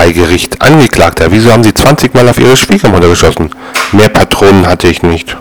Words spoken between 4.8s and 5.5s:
ich nicht.